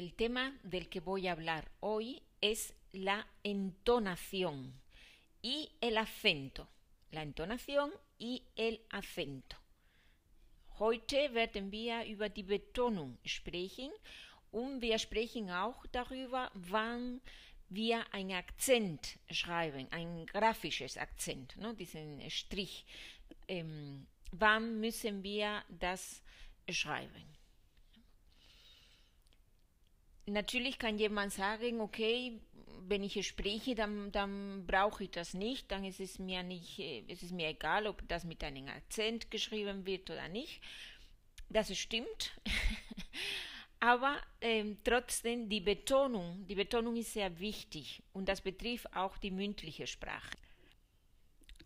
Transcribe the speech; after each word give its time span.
El 0.00 0.14
tema 0.14 0.58
del 0.62 0.88
que 0.88 1.00
voy 1.00 1.28
a 1.28 1.32
hablar 1.32 1.70
hoy 1.80 2.22
es 2.40 2.72
la 2.90 3.26
entonación 3.42 4.80
y 5.42 5.72
el 5.82 5.98
acento. 5.98 6.66
La 7.10 7.20
entonación 7.20 7.92
y 8.18 8.42
el 8.56 8.80
acento. 8.88 9.58
Heute 10.78 11.34
werden 11.34 11.70
wir 11.70 12.06
über 12.06 12.30
die 12.30 12.44
Betonung 12.44 13.18
sprechen 13.26 13.90
und 14.50 14.80
wir 14.80 14.98
sprechen 14.98 15.50
auch 15.50 15.84
darüber, 15.92 16.50
wann 16.54 17.20
wir 17.68 18.06
einen 18.14 18.32
Akzent 18.32 19.18
schreiben, 19.28 19.86
ein 19.90 20.24
grafisches 20.24 20.96
Akzent, 20.96 21.58
ne, 21.58 21.74
diesen 21.74 22.30
Strich. 22.30 22.86
Ähm, 23.48 24.06
wann 24.32 24.80
müssen 24.80 25.22
wir 25.22 25.62
das 25.68 26.22
schreiben? 26.70 27.39
Natürlich 30.32 30.78
kann 30.78 30.98
jemand 30.98 31.32
sagen, 31.32 31.80
okay, 31.80 32.40
wenn 32.88 33.02
ich 33.02 33.26
spreche, 33.26 33.74
dann, 33.74 34.10
dann 34.12 34.66
brauche 34.66 35.04
ich 35.04 35.10
das 35.10 35.34
nicht, 35.34 35.70
dann 35.70 35.84
ist 35.84 36.00
es 36.00 36.18
mir 36.18 36.42
nicht, 36.42 36.78
äh, 36.78 37.04
es 37.08 37.22
ist 37.22 37.32
mir 37.32 37.48
egal, 37.48 37.86
ob 37.86 38.06
das 38.08 38.24
mit 38.24 38.42
einem 38.42 38.68
Akzent 38.68 39.30
geschrieben 39.30 39.86
wird 39.86 40.10
oder 40.10 40.28
nicht. 40.28 40.60
Das 41.48 41.76
stimmt. 41.76 42.32
Aber 43.80 44.20
ähm, 44.40 44.76
trotzdem 44.84 45.48
die 45.48 45.60
Betonung, 45.60 46.46
die 46.46 46.54
Betonung 46.54 46.96
ist 46.96 47.14
sehr 47.14 47.38
wichtig 47.40 48.02
und 48.12 48.28
das 48.28 48.40
betrifft 48.40 48.94
auch 48.94 49.16
die 49.18 49.30
mündliche 49.30 49.86
Sprache. 49.86 50.36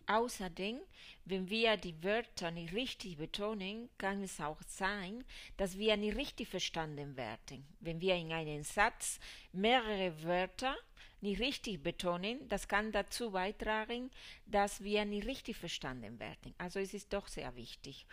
Außerdem, 0.06 0.80
wenn 1.24 1.48
wir 1.48 1.76
die 1.76 2.02
Wörter 2.02 2.50
nicht 2.50 2.74
richtig 2.74 3.16
betonen, 3.16 3.88
kann 3.96 4.22
es 4.22 4.40
auch 4.40 4.60
sein, 4.66 5.24
dass 5.56 5.78
wir 5.78 5.96
nicht 5.96 6.16
richtig 6.16 6.48
verstanden 6.48 7.16
werden. 7.16 7.64
Wenn 7.80 8.00
wir 8.00 8.14
in 8.14 8.32
einem 8.32 8.62
Satz 8.62 9.18
mehrere 9.52 10.22
Wörter 10.22 10.76
nicht 11.20 11.40
richtig 11.40 11.82
betonen, 11.82 12.46
das 12.48 12.68
kann 12.68 12.92
dazu 12.92 13.30
beitragen, 13.30 14.10
dass 14.46 14.82
wir 14.84 15.04
nicht 15.06 15.26
richtig 15.26 15.56
verstanden 15.56 16.18
werden. 16.20 16.54
Also 16.58 16.80
es 16.80 16.92
ist 16.92 17.12
doch 17.12 17.26
sehr 17.26 17.56
wichtig. 17.56 18.06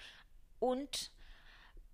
Und 0.59 1.11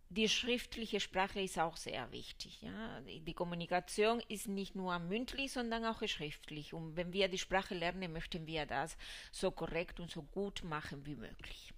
die 0.10 0.30
schriftliche 0.30 1.00
Sprache 1.00 1.42
ist 1.42 1.60
auch 1.60 1.76
sehr 1.76 2.12
wichtig. 2.12 2.62
Ja? 2.62 3.02
Die 3.02 3.34
Kommunikation 3.34 4.22
ist 4.30 4.48
nicht 4.48 4.76
nur 4.76 4.98
mündlich, 5.00 5.52
sondern 5.52 5.86
auch 5.86 6.06
schriftlich. 6.08 6.74
Und 6.74 6.96
wenn 6.96 7.14
wir 7.14 7.28
die 7.28 7.38
Sprache 7.38 7.76
lernen, 7.76 8.14
möchten 8.14 8.48
wir 8.48 8.66
das 8.66 8.98
so 9.32 9.52
korrekt 9.52 10.00
und 10.00 10.10
so 10.10 10.24
gut 10.24 10.64
machen 10.64 11.06
wie 11.06 11.16
möglich. 11.16 11.74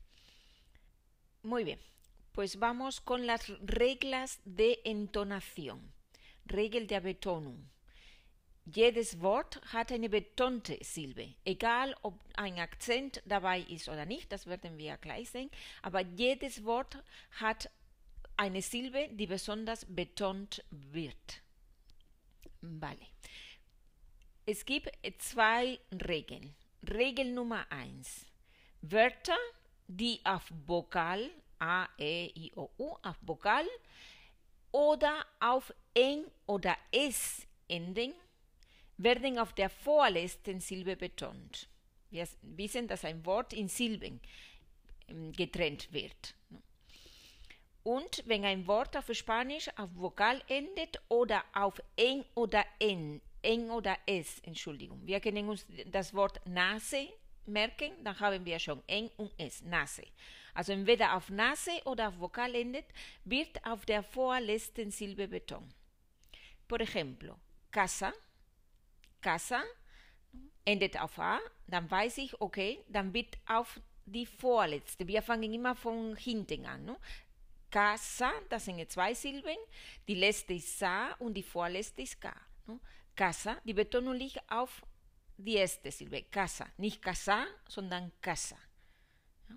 Muy 1.41 1.63
bien, 1.63 1.79
pues 2.33 2.59
vamos 2.59 2.99
con 2.99 3.25
las 3.25 3.49
reglas 3.65 4.39
de 4.43 4.79
entonación. 4.83 5.93
Regel 6.51 6.85
der 6.85 6.99
Betonung. 7.01 7.69
Jedes 8.65 9.21
Wort 9.21 9.61
hat 9.73 9.91
eine 9.91 10.09
betonte 10.09 10.77
Silbe, 10.81 11.33
egal 11.43 11.95
ob 12.03 12.19
ein 12.35 12.59
Akzent 12.59 13.23
dabei 13.25 13.61
ist 13.61 13.89
oder 13.89 14.05
nicht, 14.05 14.31
das 14.31 14.45
werden 14.45 14.77
wir 14.77 14.97
gleich 14.97 15.29
sehen, 15.29 15.49
aber 15.81 16.01
jedes 16.01 16.63
Wort 16.65 17.01
hat 17.39 17.71
eine 18.39 18.61
Silbe, 18.61 19.09
die 19.11 19.27
besonders 19.27 19.85
betont 19.85 20.63
wird. 20.71 21.41
Vale. 22.61 23.05
Es 24.45 24.65
gibt 24.65 24.89
zwei 25.19 25.77
Regeln. 25.91 26.55
Regel 26.89 27.33
Nummer 27.33 27.69
eins: 27.69 28.25
Wörter, 28.81 29.37
die 29.87 30.21
auf 30.23 30.49
Vokal 30.65 31.29
A, 31.59 31.89
E, 31.97 32.31
I, 32.33 32.53
O, 32.55 32.69
U, 32.77 32.95
auf 33.03 33.17
Vokal 33.21 33.67
oder 34.71 35.25
auf 35.41 35.73
N 35.93 36.25
oder 36.45 36.77
S 36.91 37.45
enden, 37.67 38.13
werden 38.95 39.37
auf 39.37 39.51
der 39.53 39.69
vorletzten 39.69 40.61
Silbe 40.61 40.95
betont. 40.95 41.67
Wir 42.09 42.25
wissen, 42.41 42.87
dass 42.87 43.03
ein 43.03 43.25
Wort 43.25 43.51
in 43.51 43.67
Silben 43.67 44.21
getrennt 45.33 45.91
wird. 45.91 46.35
Und 47.89 48.21
wenn 48.27 48.45
ein 48.45 48.67
Wort 48.67 48.95
auf 48.95 49.11
Spanisch 49.13 49.67
auf 49.75 49.89
Vokal 49.95 50.43
endet 50.47 51.01
oder 51.07 51.43
auf 51.55 51.81
N 51.95 52.23
oder 52.35 52.63
N, 52.77 53.19
N 53.41 53.71
oder 53.71 53.97
S, 54.05 54.39
Entschuldigung. 54.43 55.01
Wir 55.07 55.19
können 55.19 55.49
uns 55.49 55.65
das 55.87 56.13
Wort 56.13 56.39
Nase 56.45 57.07
merken, 57.47 57.93
dann 58.03 58.19
haben 58.19 58.45
wir 58.45 58.59
schon 58.59 58.83
N 58.85 59.09
und 59.17 59.31
S, 59.39 59.63
Nase. 59.63 60.03
Also 60.53 60.71
entweder 60.71 61.15
auf 61.15 61.31
Nase 61.31 61.81
oder 61.85 62.09
auf 62.09 62.19
Vokal 62.19 62.53
endet, 62.53 62.85
wird 63.25 63.65
auf 63.65 63.87
der 63.87 64.03
vorletzten 64.03 64.91
Silbe 64.91 65.27
betont. 65.27 65.73
Por 66.67 66.81
ejemplo, 66.81 67.37
casa, 67.71 68.13
casa 69.19 69.63
endet 70.63 70.95
auf 71.01 71.17
A, 71.17 71.39
dann 71.65 71.89
weiß 71.89 72.19
ich, 72.19 72.39
okay, 72.39 72.85
dann 72.87 73.15
wird 73.15 73.35
auf 73.47 73.79
die 74.05 74.27
vorletzte. 74.27 75.07
Wir 75.07 75.23
fangen 75.23 75.51
immer 75.53 75.75
von 75.75 76.15
hinten 76.15 76.67
an. 76.67 76.85
No? 76.85 76.97
Casa, 77.69 78.31
das 78.49 78.65
sind 78.65 78.91
zwei 78.91 79.13
Silben, 79.13 79.57
die 80.07 80.15
letzte 80.15 80.53
ist 80.53 80.79
Sa 80.79 81.13
und 81.19 81.33
die 81.33 81.43
vorletzte 81.43 82.01
ist 82.01 82.19
Ka. 82.19 82.33
No? 82.65 82.79
Casa, 83.15 83.57
die 83.63 83.73
Betonung 83.73 84.15
liegt 84.15 84.39
auf 84.49 84.81
die 85.37 85.55
erste 85.55 85.91
Silbe, 85.91 86.23
Casa. 86.23 86.67
Nicht 86.77 87.01
Casa, 87.01 87.45
sondern 87.67 88.11
Casa. 88.21 88.57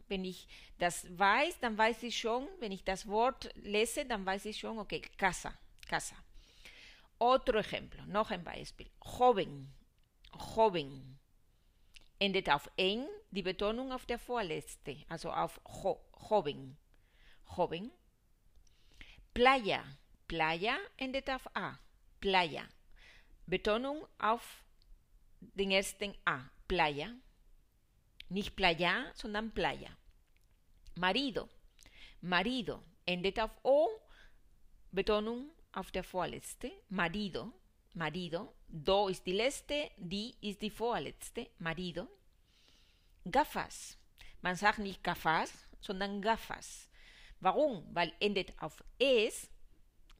Wenn 0.08 0.24
ich 0.24 0.46
das 0.78 1.06
weiß, 1.18 1.60
dann 1.60 1.76
weiß 1.76 2.02
ich 2.04 2.18
schon, 2.18 2.48
wenn 2.60 2.72
ich 2.72 2.84
das 2.84 3.06
Wort 3.06 3.50
lese, 3.56 4.04
dann 4.04 4.24
weiß 4.24 4.46
ich 4.46 4.58
schon, 4.58 4.78
okay, 4.78 5.02
Casa, 5.16 5.52
Casa. 5.88 6.16
Otro 7.18 7.58
ejemplo, 7.58 8.04
noch 8.06 8.30
ein 8.30 8.42
Beispiel. 8.42 8.90
Joven, 9.18 9.72
joven. 10.56 11.18
Endet 12.18 12.50
auf 12.50 12.68
en, 12.76 13.06
die 13.30 13.42
Betonung 13.42 13.92
auf 13.92 14.06
der 14.06 14.18
vorletzte, 14.18 15.04
also 15.08 15.30
auf 15.30 15.60
jo, 15.66 16.00
joven. 16.28 16.76
Joven. 17.56 17.92
Playa. 19.34 19.82
Playa 20.28 20.76
endet 20.98 21.30
auf 21.30 21.48
A. 21.56 21.78
Playa. 22.20 22.68
Betonung 23.46 24.06
auf 24.18 24.62
den 25.40 25.70
ersten 25.70 26.14
A. 26.26 26.50
Playa. 26.68 27.14
Nicht 28.28 28.54
Playa, 28.54 29.10
sondern 29.14 29.50
Playa. 29.50 29.88
Marido. 30.96 31.48
Marido 32.20 32.82
endet 33.06 33.40
auf 33.40 33.52
O. 33.62 33.88
Betonung 34.90 35.50
auf 35.72 35.90
der 35.90 36.04
vorletzte. 36.04 36.70
Marido. 36.90 37.52
Marido. 37.94 38.52
Do 38.68 39.08
ist 39.08 39.24
die 39.24 39.32
letzte, 39.32 39.90
die 39.96 40.34
ist 40.42 40.60
die 40.60 40.70
vorletzte. 40.70 41.48
Marido. 41.58 42.06
Gafas. 43.30 43.96
Man 44.42 44.56
sagt 44.56 44.78
nicht 44.78 45.02
Gafas, 45.02 45.52
sondern 45.80 46.20
Gafas. 46.20 46.91
Warum? 47.42 47.84
Weil 47.92 48.12
endet 48.20 48.54
auf 48.62 48.84
es, 49.00 49.50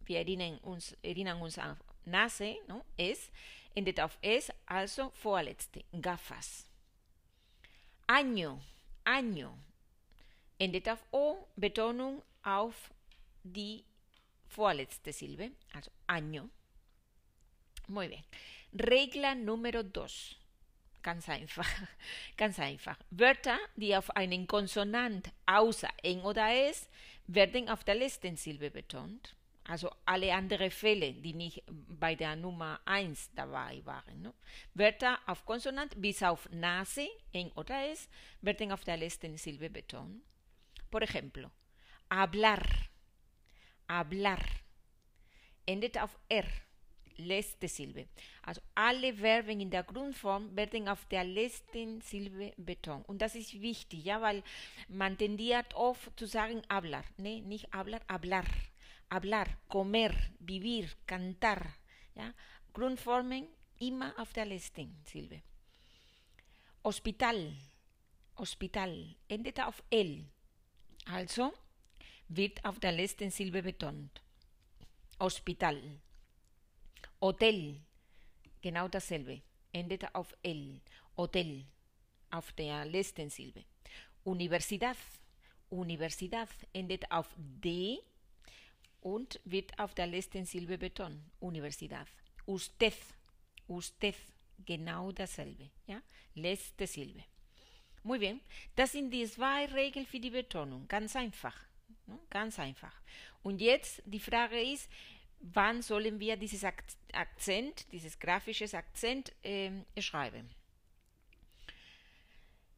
wir 0.04 0.18
erinnern 0.18 0.58
uns, 0.58 0.96
erinnern 1.02 1.40
uns 1.40 1.56
an 1.56 1.78
Nase, 2.04 2.56
no? 2.66 2.84
es, 2.96 3.30
endet 3.76 4.00
auf 4.00 4.18
es, 4.20 4.52
also 4.66 5.10
vorletzte, 5.10 5.84
Gafas. 5.92 6.66
Año, 8.08 8.60
año, 9.04 9.56
endet 10.58 10.88
auf 10.88 11.04
O, 11.12 11.46
Betonung 11.54 12.24
auf 12.42 12.92
die 13.44 13.84
vorletzte 14.48 15.12
Silbe, 15.12 15.52
also 15.72 15.92
año. 16.08 16.50
Muy 17.86 18.08
bien. 18.08 18.24
Regla 18.72 19.36
número 19.36 19.84
2. 19.84 20.36
Ganz 21.02 21.28
einfach. 21.28 21.68
Ganz 22.36 22.58
einfach. 22.58 22.96
Wörter, 23.10 23.58
die 23.76 23.94
auf 23.96 24.10
einen 24.10 24.46
Konsonant 24.46 25.30
außer 25.46 25.88
en 26.02 26.20
oder 26.22 26.48
es, 26.52 26.88
werden 27.26 27.68
auf 27.68 27.84
der 27.84 27.94
letzten 27.94 28.36
Silbe 28.36 28.70
betont. 28.70 29.36
Also 29.64 29.90
alle 30.04 30.34
anderen 30.34 30.70
Fälle, 30.70 31.12
die 31.12 31.34
nicht 31.34 31.62
bei 31.68 32.16
der 32.16 32.34
Nummer 32.34 32.80
1 32.84 33.30
dabei 33.34 33.80
waren. 33.84 34.22
Ne? 34.22 34.34
Wörter 34.74 35.20
auf 35.26 35.46
Konsonant 35.46 36.00
bis 36.00 36.22
auf 36.22 36.48
Nase, 36.50 37.08
en 37.32 37.52
oder 37.52 37.90
es, 37.92 38.08
werden 38.40 38.72
auf 38.72 38.82
der 38.82 38.96
letzten 38.96 39.36
Silbe 39.36 39.70
betont. 39.70 40.22
Por 40.90 41.02
ejemplo, 41.02 41.50
hablar. 42.10 42.62
Hablar. 43.88 44.40
Endet 45.64 45.96
auf 45.98 46.18
R 46.28 46.46
letzte 47.16 47.68
Silbe. 47.68 48.06
Also 48.42 48.60
alle 48.74 49.14
Verben 49.14 49.60
in 49.60 49.70
der 49.70 49.82
Grundform 49.82 50.54
werden 50.56 50.88
auf 50.88 51.04
der 51.06 51.24
letzten 51.24 52.00
Silbe 52.00 52.52
betont. 52.56 53.08
Und 53.08 53.22
das 53.22 53.34
ist 53.34 53.60
wichtig, 53.60 54.04
ja, 54.04 54.20
weil 54.20 54.42
man 54.88 55.16
tendiert 55.16 55.74
oft 55.74 56.18
zu 56.18 56.26
sagen 56.26 56.62
hablar. 56.68 57.04
Nee, 57.16 57.40
nicht 57.40 57.72
hablar, 57.72 58.00
hablar. 58.08 58.44
Hablar, 59.10 59.46
comer, 59.68 60.10
vivir, 60.38 60.88
cantar. 61.06 61.74
Ja? 62.14 62.32
Grundformen 62.72 63.46
immer 63.78 64.14
auf 64.18 64.32
der 64.32 64.46
letzten 64.46 64.96
Silbe. 65.04 65.42
Hospital. 66.84 67.52
Hospital 68.38 69.14
endet 69.28 69.60
auf 69.60 69.82
L. 69.90 70.24
Also 71.04 71.52
wird 72.28 72.64
auf 72.64 72.80
der 72.80 72.92
letzten 72.92 73.30
Silbe 73.30 73.62
betont. 73.62 74.22
Hospital. 75.20 75.80
Hotel, 77.22 77.80
genau 78.60 78.88
dasselbe, 78.88 79.42
endet 79.72 80.12
auf 80.12 80.34
L. 80.42 80.80
Hotel, 81.16 81.64
auf 82.32 82.50
der 82.52 82.84
letzten 82.84 83.30
Silbe. 83.30 83.64
Universidad, 84.24 84.96
Universidad 85.70 86.48
endet 86.72 87.08
auf 87.12 87.28
D 87.36 88.00
und 89.02 89.40
wird 89.44 89.78
auf 89.78 89.94
der 89.94 90.08
letzten 90.08 90.44
Silbe 90.46 90.76
betont. 90.76 91.20
Universidad. 91.38 92.08
Usted, 92.44 92.96
usted, 93.68 94.16
genau 94.66 95.12
dasselbe. 95.12 95.70
Ja? 95.86 96.02
Letzte 96.34 96.88
Silbe. 96.88 97.22
Muy 98.02 98.18
bien. 98.18 98.40
Das 98.74 98.90
sind 98.90 99.12
die 99.12 99.26
zwei 99.26 99.66
Regeln 99.66 100.06
für 100.06 100.18
die 100.18 100.30
Betonung. 100.30 100.88
Ganz 100.88 101.14
einfach. 101.14 101.56
Ne? 102.06 102.18
Ganz 102.30 102.58
einfach. 102.58 103.00
Und 103.44 103.60
jetzt 103.60 104.02
die 104.06 104.18
Frage 104.18 104.60
ist, 104.60 104.90
wann 105.42 105.82
sollen 105.82 106.20
wir 106.20 106.36
dieses 106.36 106.64
Akzent, 106.64 107.90
dieses 107.92 108.18
grafisches 108.18 108.74
Akzent 108.74 109.32
äh, 109.44 109.70
schreiben? 110.00 110.48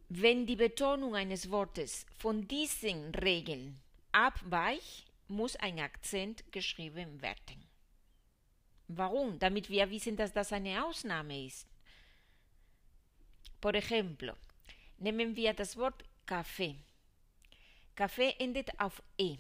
Wenn 0.08 0.46
die 0.46 0.56
Betonung 0.56 1.14
eines 1.14 1.50
Wortes 1.50 2.06
von 2.18 2.46
diesen 2.46 3.14
Regeln 3.14 3.80
abweicht, 4.12 5.10
muss 5.28 5.56
ein 5.56 5.78
Akzent 5.80 6.44
geschrieben 6.52 7.20
werden. 7.22 7.66
Warum? 8.88 9.38
Damit 9.38 9.70
wir 9.70 9.90
wissen, 9.90 10.16
dass 10.16 10.32
das 10.32 10.52
eine 10.52 10.84
Ausnahme 10.84 11.46
ist. 11.46 11.66
Por 13.60 13.74
ejemplo, 13.74 14.34
nehmen 14.98 15.34
wir 15.34 15.54
das 15.54 15.76
Wort 15.76 16.04
Kaffee. 16.26 16.76
Kaffee 17.94 18.34
endet 18.38 18.78
auf 18.78 19.02
E. 19.16 19.38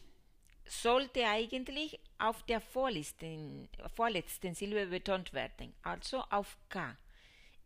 Sollte 0.66 1.26
eigentlich 1.26 1.98
auf 2.18 2.42
der 2.44 2.60
vorletzten, 2.60 3.68
vorletzten 3.94 4.54
Silbe 4.54 4.86
betont 4.86 5.32
werden, 5.32 5.74
also 5.82 6.20
auf 6.30 6.56
K. 6.68 6.96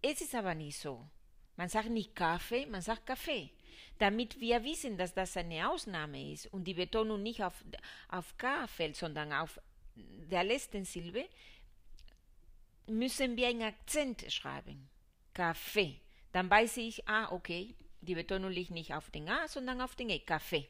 Es 0.03 0.21
ist 0.21 0.35
aber 0.35 0.55
nicht 0.55 0.79
so. 0.79 1.07
Man 1.57 1.69
sagt 1.69 1.91
nicht 1.91 2.15
Kaffee, 2.15 2.67
man 2.67 2.83
sagt 2.83 3.07
Kaffee. 3.07 3.51
Damit 3.99 4.41
wir 4.41 4.63
wissen, 4.63 4.97
dass 4.97 5.13
das 5.15 5.37
eine 5.37 5.69
Ausnahme 5.69 6.33
ist 6.33 6.47
und 6.53 6.65
die 6.65 6.75
Betonung 6.75 7.23
nicht 7.23 7.43
auf, 7.43 7.65
auf 8.09 8.37
K 8.37 8.67
fällt, 8.69 8.97
sondern 8.97 9.33
auf 9.33 9.61
der 9.97 10.45
letzten 10.45 10.85
Silbe, 10.85 11.29
müssen 12.87 13.37
wir 13.37 13.49
einen 13.49 13.63
Akzent 13.63 14.31
schreiben. 14.33 14.89
Kaffee. 15.35 16.01
Dann 16.33 16.49
weiß 16.49 16.77
ich, 16.79 17.09
ah, 17.09 17.33
okay, 17.33 17.75
die 18.01 18.15
Betonung 18.15 18.51
liegt 18.51 18.71
nicht 18.71 18.95
auf 18.95 19.11
den 19.11 19.29
A, 19.29 19.49
sondern 19.49 19.81
auf 19.81 19.97
den 19.97 20.11
E. 20.11 20.21
Kaffee. 20.21 20.69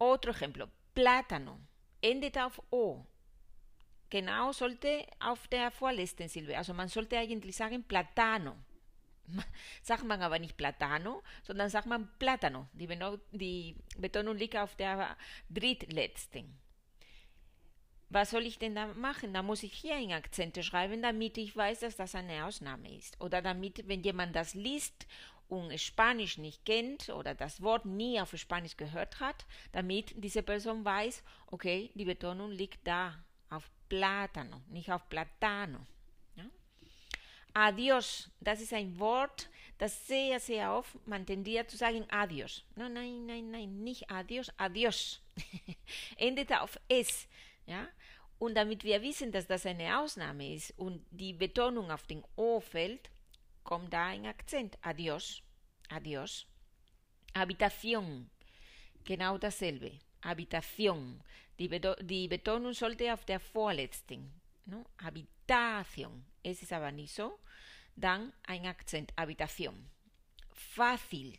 Otro 0.00 0.32
ejemplo. 0.32 0.66
Plátano. 0.94 1.60
Endet 2.00 2.38
auf 2.38 2.60
O. 2.70 3.04
Genau 4.08 4.50
sollte 4.52 5.06
auf 5.20 5.46
der 5.48 5.70
vorletzten 5.70 6.28
Silbe. 6.28 6.56
Also 6.56 6.72
man 6.74 6.88
sollte 6.88 7.18
eigentlich 7.18 7.54
sagen 7.54 7.84
Platano. 7.84 8.56
Sagt 9.82 10.04
man 10.04 10.20
aber 10.22 10.38
nicht 10.38 10.56
Platano, 10.56 11.22
sondern 11.42 11.68
sagt 11.68 11.86
man 11.86 12.08
Platano. 12.18 12.66
Die, 12.72 12.88
die 13.30 13.76
Betonung 13.98 14.36
liegt 14.36 14.56
auf 14.56 14.74
der 14.74 15.16
drittletzten. 15.50 16.58
Was 18.08 18.30
soll 18.30 18.46
ich 18.46 18.58
denn 18.58 18.74
da 18.74 18.88
machen? 18.88 19.34
Da 19.34 19.42
muss 19.42 19.62
ich 19.62 19.72
hier 19.72 19.96
in 19.98 20.12
Akzente 20.12 20.64
schreiben, 20.64 21.02
damit 21.02 21.38
ich 21.38 21.54
weiß, 21.54 21.80
dass 21.80 21.94
das 21.94 22.16
eine 22.16 22.44
Ausnahme 22.44 22.96
ist. 22.96 23.20
Oder 23.20 23.42
damit, 23.42 23.86
wenn 23.86 24.02
jemand 24.02 24.34
das 24.34 24.54
liest 24.54 25.06
und 25.50 25.78
Spanisch 25.78 26.38
nicht 26.38 26.64
kennt 26.64 27.08
oder 27.10 27.34
das 27.34 27.60
Wort 27.60 27.84
nie 27.84 28.20
auf 28.20 28.36
Spanisch 28.36 28.76
gehört 28.76 29.20
hat, 29.20 29.46
damit 29.72 30.14
diese 30.16 30.42
Person 30.42 30.84
weiß, 30.84 31.22
okay, 31.48 31.90
die 31.94 32.04
Betonung 32.04 32.50
liegt 32.50 32.86
da, 32.86 33.14
auf 33.50 33.68
Platano, 33.88 34.60
nicht 34.68 34.90
auf 34.92 35.08
Platano. 35.08 35.80
Adios, 37.52 38.30
das 38.40 38.60
ist 38.60 38.72
ein 38.72 38.98
Wort, 38.98 39.48
das 39.78 40.06
sehr, 40.06 40.38
sehr 40.38 40.72
oft 40.72 40.94
man 41.06 41.26
tendiert 41.26 41.70
zu 41.70 41.76
sagen 41.76 42.04
Adios. 42.10 42.64
No, 42.76 42.88
nein, 42.88 43.26
nein, 43.26 43.50
nein, 43.50 43.82
nicht 43.82 44.10
Adios, 44.10 44.52
Adios. 44.56 45.20
Endet 46.16 46.52
auf 46.52 46.78
S. 46.88 47.26
Ja? 47.66 47.88
Und 48.38 48.54
damit 48.54 48.84
wir 48.84 49.02
wissen, 49.02 49.32
dass 49.32 49.46
das 49.46 49.66
eine 49.66 49.98
Ausnahme 49.98 50.54
ist 50.54 50.78
und 50.78 51.04
die 51.10 51.32
Betonung 51.32 51.90
auf 51.90 52.06
den 52.06 52.22
O 52.36 52.60
fällt, 52.60 53.10
kommt 53.70 53.92
da 53.92 54.06
ein 54.06 54.26
Akzent. 54.26 54.76
Adios, 54.82 55.42
adios. 55.88 56.44
Habitation, 57.36 58.28
genau 59.04 59.38
dasselbe. 59.38 59.92
Habitation. 60.22 61.22
Die, 61.56 61.68
Beto 61.68 61.94
die 62.02 62.26
Betonung 62.26 62.72
sollte 62.72 63.12
auf 63.14 63.24
der 63.24 63.38
vorletzten. 63.38 64.32
No? 64.66 64.84
Habitation. 65.00 66.24
Es 66.42 66.62
ist 66.62 66.72
aber 66.72 66.90
nicht 66.90 67.14
so. 67.14 67.38
Dann 67.94 68.32
ein 68.48 68.66
Akzent. 68.66 69.12
Habitation. 69.16 69.88
Fácil. 70.52 71.38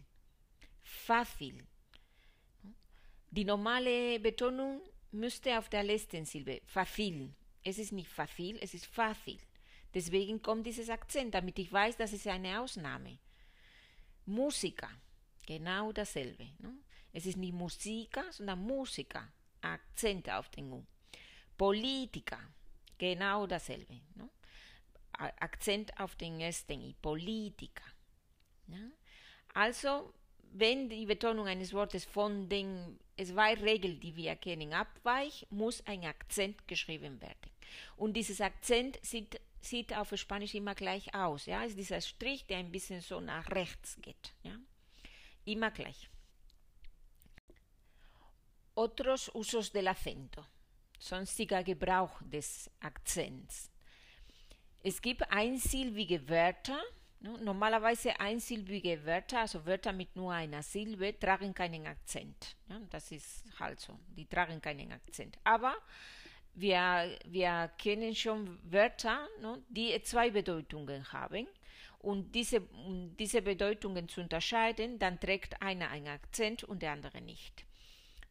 Fácil. 0.83 1.57
Die 3.29 3.43
normale 3.43 4.21
Betonung 4.21 4.81
müsste 5.11 5.59
auf 5.59 5.67
der 5.67 5.83
letzten 5.83 6.23
Silbe. 6.23 6.61
Fácil. 6.65 7.33
Es 7.63 7.77
ist 7.77 7.91
nicht 7.91 8.09
fácil, 8.09 8.57
es 8.61 8.73
ist 8.73 8.85
fácil. 8.85 9.37
Deswegen 9.93 10.41
kommt 10.41 10.65
dieses 10.65 10.89
Akzent, 10.89 11.33
damit 11.33 11.59
ich 11.59 11.71
weiß, 11.71 11.97
das 11.97 12.13
ist 12.13 12.27
eine 12.27 12.61
Ausnahme. 12.61 13.17
Musiker. 14.25 14.89
Genau 15.45 15.91
dasselbe. 15.91 16.45
Ne? 16.59 16.73
Es 17.11 17.25
ist 17.25 17.37
nicht 17.37 17.53
Musiker, 17.53 18.23
sondern 18.31 18.59
Musiker. 18.59 19.27
Akzent 19.61 20.29
auf 20.29 20.49
den 20.49 20.71
U. 20.71 20.83
Politiker. 21.57 22.39
Genau 22.97 23.47
dasselbe. 23.47 23.99
Ne? 24.15 24.29
Akzent 25.39 25.99
auf 25.99 26.15
den 26.15 26.39
ersten 26.39 26.81
I, 26.81 26.95
Politiker. 27.01 27.83
Ja? 28.67 28.77
Also, 29.53 30.13
wenn 30.53 30.89
die 30.89 31.05
Betonung 31.05 31.47
eines 31.47 31.73
Wortes 31.73 32.05
von 32.05 32.47
den 32.49 32.99
zwei 33.17 33.53
Regeln, 33.55 33.99
die 33.99 34.15
wir 34.15 34.35
kennen, 34.35 34.73
abweicht, 34.73 35.51
muss 35.51 35.85
ein 35.85 36.05
Akzent 36.05 36.67
geschrieben 36.67 37.21
werden. 37.21 37.51
Und 37.97 38.13
dieses 38.13 38.41
Akzent 38.41 38.99
sieht, 39.01 39.39
sieht 39.61 39.95
auf 39.95 40.13
Spanisch 40.15 40.55
immer 40.55 40.75
gleich 40.75 41.13
aus. 41.13 41.45
Ja? 41.45 41.63
ist 41.63 41.77
dieser 41.77 42.01
Strich, 42.01 42.45
der 42.45 42.57
ein 42.57 42.71
bisschen 42.71 43.01
so 43.01 43.19
nach 43.19 43.49
rechts 43.51 43.97
geht. 44.01 44.33
Ja? 44.43 44.55
Immer 45.45 45.71
gleich. 45.71 46.09
Otros 48.75 49.29
usos 49.33 49.71
del 49.71 49.87
acento 49.87 50.45
sonstiger 51.01 51.63
Gebrauch 51.63 52.21
des 52.21 52.69
Akzents. 52.79 53.69
Es 54.83 55.01
gibt 55.01 55.29
einsilbige 55.31 56.27
Wörter. 56.29 56.81
Ne? 57.19 57.37
Normalerweise 57.43 58.19
einsilbige 58.19 59.05
Wörter, 59.05 59.39
also 59.39 59.65
Wörter 59.65 59.93
mit 59.93 60.15
nur 60.15 60.33
einer 60.33 60.63
Silbe, 60.63 61.17
tragen 61.19 61.53
keinen 61.53 61.85
Akzent. 61.87 62.55
Ne? 62.67 62.87
Das 62.89 63.11
ist 63.11 63.43
halt 63.59 63.79
so. 63.79 63.99
Die 64.09 64.27
tragen 64.27 64.61
keinen 64.61 64.91
Akzent. 64.91 65.37
Aber 65.43 65.75
wir, 66.53 67.17
wir 67.25 67.71
kennen 67.77 68.15
schon 68.15 68.59
Wörter, 68.63 69.27
ne, 69.41 69.61
die 69.69 70.01
zwei 70.03 70.29
Bedeutungen 70.29 71.11
haben. 71.11 71.47
Und 71.99 72.33
diese, 72.33 72.61
um 72.61 73.15
diese 73.17 73.41
Bedeutungen 73.41 74.09
zu 74.09 74.21
unterscheiden, 74.21 74.97
dann 74.97 75.19
trägt 75.19 75.61
einer 75.61 75.89
einen 75.89 76.07
Akzent 76.07 76.63
und 76.63 76.81
der 76.81 76.93
andere 76.93 77.21
nicht. 77.21 77.65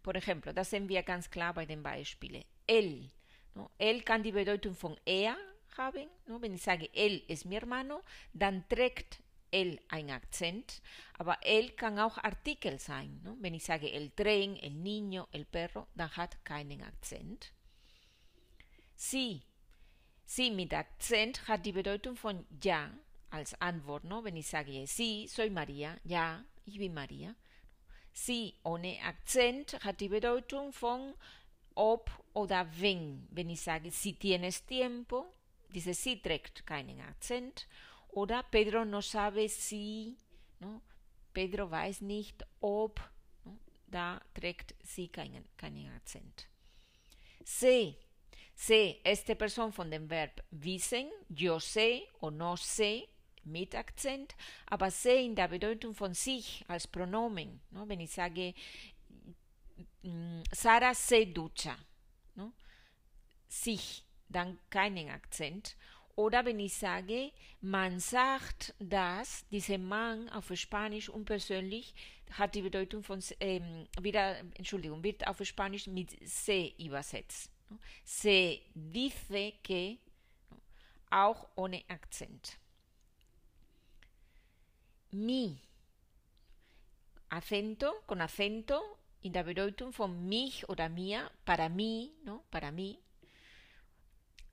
Por 0.02 0.16
ejemplo, 0.16 0.52
das 0.52 0.70
sehen 0.70 0.88
wir 0.88 1.02
ganz 1.02 1.30
klar 1.30 1.54
bei 1.54 1.66
den 1.66 1.82
Beispielen. 1.82 2.42
él. 2.70 3.10
¿no? 3.54 3.70
Él 3.78 4.02
kann 4.02 4.22
die 4.22 4.32
Bedeutung 4.32 4.74
von 4.74 4.96
er 5.04 5.36
haben. 5.76 6.08
¿no? 6.26 6.40
Wenn 6.40 6.54
ich 6.54 6.62
sage, 6.62 6.88
él 6.94 7.22
ist 7.26 7.44
mi 7.44 7.56
hermano, 7.56 8.02
dann 8.32 8.64
trägt 8.68 9.18
él 9.50 9.80
ein 9.88 10.10
Akzent, 10.10 10.80
aber 11.18 11.38
él 11.42 11.70
kann 11.70 11.98
auch 11.98 12.18
Artikel 12.18 12.78
sein. 12.78 13.20
¿no? 13.24 13.36
Wenn 13.40 13.54
ich 13.54 13.64
sage 13.64 13.92
el 13.92 14.10
tren, 14.10 14.56
el 14.56 14.82
niño, 14.82 15.26
el 15.32 15.44
perro, 15.44 15.88
dann 15.96 16.16
hat 16.16 16.44
keinen 16.44 16.82
Akzent. 16.82 17.52
Sie, 19.00 19.40
sie 20.26 20.50
mit 20.50 20.74
Akzent 20.74 21.48
hat 21.48 21.64
die 21.64 21.72
Bedeutung 21.72 22.16
von 22.16 22.44
ja 22.62 22.90
als 23.30 23.58
Antwort. 23.58 24.04
¿no? 24.04 24.22
Wenn 24.22 24.36
ich 24.36 24.46
sage, 24.46 24.86
sí, 24.86 25.26
soy 25.26 25.48
María, 25.48 25.96
ja, 26.04 26.44
ich 26.66 26.76
bin 26.76 26.92
María. 26.92 27.34
Sie 28.12 28.54
ohne 28.62 28.98
Akzent 29.02 29.82
hat 29.82 30.00
die 30.00 30.10
Bedeutung 30.10 30.74
von 30.74 31.14
ob 31.74 32.10
oder 32.34 32.68
wenn. 32.78 33.26
Wenn 33.30 33.48
ich 33.48 33.62
sage, 33.62 33.90
si 33.90 34.12
tienes 34.12 34.66
tiempo, 34.66 35.32
dice 35.72 35.94
si 35.94 36.20
trägt 36.20 36.66
keinen 36.66 37.00
Akzent. 37.00 37.66
Oder 38.08 38.42
Pedro 38.42 38.84
no 38.84 39.00
sabe 39.00 39.48
si, 39.48 40.18
no? 40.58 40.82
Pedro 41.32 41.70
weiß 41.70 42.02
nicht, 42.02 42.44
ob, 42.60 43.00
no? 43.46 43.58
da 43.86 44.20
trägt 44.34 44.74
sie 44.82 45.08
keinen, 45.08 45.48
keinen 45.56 45.90
Akzent. 45.96 46.48
Sé, 47.46 47.96
sé, 48.60 49.00
esta 49.04 49.34
Person 49.34 49.72
von 49.72 49.90
dem 49.90 50.08
Verb 50.10 50.42
wissen, 50.50 51.08
yo 51.28 51.58
sé 51.58 52.02
o 52.20 52.30
no 52.30 52.56
sé, 52.56 53.08
mit 53.44 53.74
Akzent, 53.74 54.34
aber 54.66 54.90
sé 54.90 55.24
in 55.24 55.34
der 55.34 55.48
Bedeutung 55.48 55.94
von 55.94 56.12
sich 56.12 56.64
als 56.68 56.86
Pronomen. 56.86 57.60
No? 57.70 57.88
Wenn 57.88 58.00
ich 58.00 58.10
sage, 58.10 58.54
Mm, 60.02 60.42
Sara 60.52 60.94
se 60.94 61.26
ducha, 61.26 61.76
¿no? 62.34 62.52
Sich, 63.48 64.04
dann 64.28 64.58
keinen 64.70 65.10
Akzent. 65.10 65.76
Oder 66.16 66.44
wenn 66.44 66.60
ich 66.60 66.74
sage, 66.74 67.32
man 67.60 68.00
sagt 68.00 68.74
das, 68.78 69.46
dieser 69.50 69.78
Mann 69.78 70.28
auf 70.30 70.50
Spanisch 70.54 71.08
unpersönlich 71.08 71.94
hat 72.32 72.54
die 72.54 72.62
Bedeutung 72.62 73.02
von, 73.02 73.22
ähm, 73.40 73.86
wieder, 74.00 74.38
Entschuldigung, 74.54 75.02
wird 75.02 75.26
auf 75.26 75.42
Spanisch 75.44 75.86
mit 75.86 76.16
se 76.26 76.72
übersetzt. 76.78 77.50
Se 78.04 78.62
dice 78.74 79.60
que, 79.62 79.98
auch 81.10 81.48
ohne. 81.56 81.84
Mi, 85.12 85.60
acento, 87.30 88.02
con 88.06 88.20
acento, 88.20 88.98
in 89.22 89.32
der 89.32 89.44
Bedeutung 89.44 89.92
von 89.92 90.28
mich 90.28 90.68
oder 90.68 90.88
mir, 90.88 91.30
para 91.44 91.68
mí, 91.68 92.14
¿no? 92.24 92.44
Para 92.50 92.70
mí. 92.70 92.98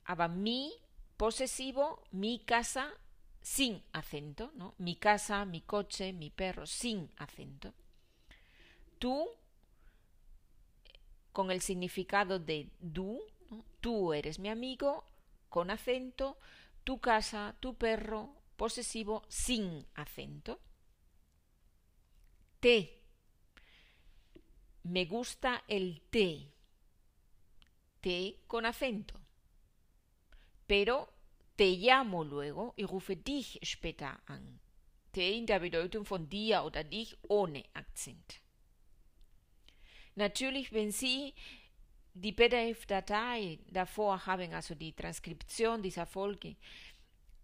Aber 0.04 0.28
mi, 0.28 0.72
posesivo, 1.16 2.02
mi 2.12 2.40
casa, 2.44 2.92
sin 3.40 3.82
acento, 3.92 4.50
¿no? 4.54 4.74
Mi 4.78 4.96
casa, 4.96 5.44
mi 5.44 5.62
coche, 5.62 6.12
mi 6.12 6.30
perro, 6.30 6.66
sin 6.66 7.10
acento. 7.16 7.72
Tú, 8.98 9.28
con 11.32 11.50
el 11.50 11.60
significado 11.60 12.38
de 12.38 12.70
du, 12.80 13.20
tú 13.80 14.12
eres 14.12 14.38
mi 14.38 14.48
amigo, 14.48 15.04
con 15.48 15.70
acento, 15.70 16.38
tu 16.84 17.00
casa, 17.00 17.56
tu 17.60 17.74
perro, 17.74 18.34
posesivo, 18.56 19.22
sin 19.28 19.86
acento. 19.94 20.60
Te, 22.60 23.02
me 24.82 25.04
gusta 25.04 25.64
el 25.68 26.02
té. 26.10 26.52
Té 28.00 28.40
con 28.46 28.66
acento. 28.66 29.14
Pero 30.66 31.08
te 31.56 31.76
llamo 31.76 32.24
luego 32.24 32.74
y 32.76 32.84
rufe 32.84 33.16
dich 33.16 33.58
später 33.62 34.20
an. 34.26 34.60
Te 35.10 35.30
in 35.30 35.46
der 35.46 35.60
Bedeutung 35.60 36.04
von 36.04 36.28
dir 36.28 36.62
oder 36.62 36.84
dich 36.84 37.16
ohne 37.28 37.64
Akzent. 37.74 38.40
Natürlich, 40.18 40.72
wenn 40.72 40.90
Sie 40.90 41.32
die 42.12 42.32
PDF-Datei 42.32 43.60
davor 43.70 44.26
haben, 44.26 44.52
also 44.52 44.74
die 44.74 44.92
Transkription 44.92 45.80
dieser 45.80 46.06
Folge, 46.06 46.56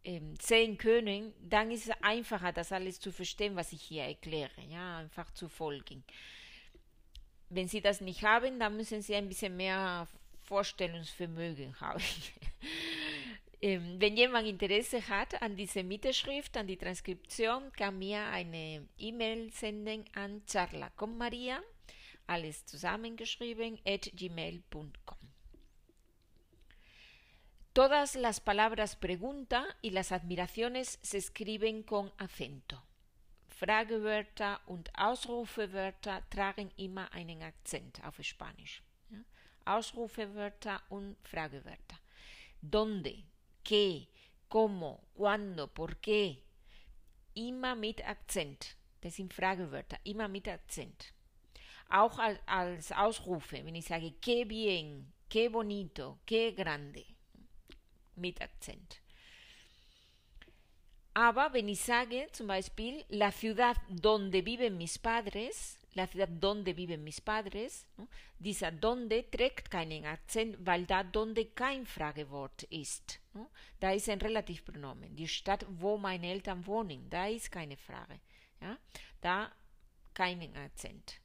ähm, 0.02 0.34
sehen 0.42 0.76
können, 0.76 1.32
dann 1.40 1.70
ist 1.70 1.86
es 1.86 2.02
einfacher, 2.02 2.52
das 2.52 2.72
alles 2.72 2.98
zu 2.98 3.12
verstehen, 3.12 3.54
was 3.54 3.72
ich 3.72 3.80
hier 3.80 4.02
erkläre, 4.02 4.60
ja, 4.68 4.98
einfach 4.98 5.32
zu 5.34 5.48
folgen. 5.48 6.02
Wenn 7.48 7.68
Sie 7.68 7.80
das 7.80 8.00
nicht 8.00 8.24
haben, 8.24 8.58
dann 8.58 8.76
müssen 8.76 9.02
Sie 9.02 9.14
ein 9.14 9.28
bisschen 9.28 9.56
mehr 9.56 10.08
Vorstellungsvermögen 10.42 11.80
haben. 11.80 12.02
ähm, 13.62 14.00
wenn 14.00 14.16
jemand 14.16 14.48
Interesse 14.48 15.08
hat 15.08 15.40
an 15.40 15.54
dieser 15.54 15.84
Mitschrift, 15.84 16.56
an 16.56 16.66
die 16.66 16.76
Transkription, 16.76 17.72
kann 17.72 18.00
mir 18.00 18.26
eine 18.26 18.88
E-Mail 18.98 19.52
senden 19.52 20.04
an 20.14 20.42
charlacommaria, 20.50 21.62
alles 22.26 22.64
zusammengeschrieben, 22.66 23.80
at 23.86 24.10
gmail.com. 24.14 25.18
Todas 27.72 28.14
las 28.14 28.40
palabras 28.40 28.94
pregunta 28.94 29.66
y 29.82 29.90
las 29.90 30.12
admiraciones 30.12 30.98
se 31.02 31.18
escriben 31.18 31.82
con 31.82 32.12
acento. 32.18 32.84
Fragewörter 33.48 34.60
und 34.66 34.90
Ausrufewörter 34.96 36.22
tragen 36.28 36.70
immer 36.76 37.12
einen 37.12 37.42
Akzent 37.42 38.02
auf 38.04 38.18
Spanisch. 38.22 38.82
Ausrufewörter 39.64 40.82
und 40.88 41.16
Fragewörter. 41.22 41.98
Donde, 42.60 43.24
qué, 43.64 44.08
cómo, 44.48 45.00
cuándo, 45.14 45.68
por 45.68 45.96
qué. 46.00 46.42
Immer 47.34 47.74
mit 47.74 48.06
Akzent. 48.06 48.76
Das 49.00 49.16
sind 49.16 49.32
Fragewörter, 49.32 49.98
immer 50.04 50.28
mit 50.28 50.48
Akzent. 50.48 51.13
Auch 51.88 52.18
als, 52.18 52.38
als 52.46 52.92
Ausrufe, 52.92 53.64
wenn 53.64 53.74
ich 53.74 53.86
sage, 53.86 54.14
qué 54.20 54.44
bien, 54.44 55.12
qué 55.28 55.48
bonito, 55.48 56.18
qué 56.26 56.52
grande. 56.52 57.04
Mit 58.16 58.40
Akzent. 58.40 59.00
Aber 61.14 61.52
wenn 61.52 61.68
ich 61.68 61.80
sage 61.80 62.26
zum 62.32 62.48
Beispiel, 62.48 63.04
la 63.08 63.30
ciudad 63.30 63.76
donde 63.88 64.44
viven 64.44 64.76
mis 64.76 64.98
padres, 64.98 65.78
la 65.94 66.08
ciudad 66.08 66.28
donde 66.28 66.74
viven 66.74 67.04
mis 67.04 67.20
padres, 67.20 67.86
¿no? 67.96 68.08
dieser 68.36 68.72
donde 68.72 69.30
trägt 69.30 69.70
keinen 69.70 70.04
Akzent, 70.06 70.56
weil 70.66 70.86
da 70.86 71.04
donde 71.04 71.46
kein 71.46 71.86
Fragewort 71.86 72.64
ist. 72.64 73.20
¿no? 73.32 73.48
Da 73.78 73.92
ist 73.92 74.08
ein 74.08 74.20
Relativpronomen. 74.20 75.14
Die 75.14 75.28
Stadt, 75.28 75.64
wo 75.68 75.96
meine 75.96 76.26
Eltern 76.26 76.66
wohnen, 76.66 77.08
da 77.08 77.28
ist 77.28 77.50
keine 77.50 77.76
Frage. 77.76 78.18
Ja? 78.60 78.76
Da 79.20 79.52
keinen 80.14 80.56
Akzent. 80.56 81.20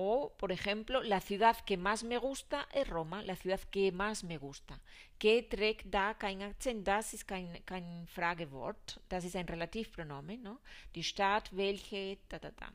O, 0.00 0.32
por 0.36 0.52
ejemplo, 0.52 1.02
la 1.02 1.20
ciudad 1.20 1.56
que 1.64 1.76
más 1.76 2.04
me 2.04 2.18
gusta 2.18 2.68
es 2.72 2.86
Roma, 2.86 3.20
la 3.24 3.34
ciudad 3.34 3.58
que 3.58 3.90
más 3.90 4.22
me 4.22 4.38
gusta. 4.38 4.80
Que 5.18 5.42
trägt 5.42 5.86
da 5.90 6.14
kein 6.14 6.40
Akzent, 6.40 6.86
das 6.86 7.14
ist 7.14 7.26
kein, 7.26 7.64
kein 7.64 8.06
Fragewort, 8.06 9.00
das 9.08 9.24
ist 9.24 9.34
ein 9.34 9.48
Relativpronomen, 9.48 10.40
¿no? 10.40 10.60
Die 10.94 11.02
Stadt, 11.02 11.50
welche, 11.50 12.16
ta, 12.28 12.38
ta, 12.38 12.52
ta. 12.52 12.72